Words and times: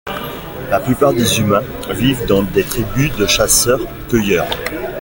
La 0.71 0.79
plupart 0.79 1.13
des 1.13 1.39
humains 1.41 1.61
vivent 1.91 2.25
dans 2.25 2.41
des 2.41 2.63
tribus 2.63 3.15
de 3.17 3.27
chasseurs-cueilleurs. 3.27 4.47